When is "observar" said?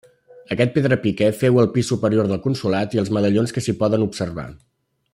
4.11-4.49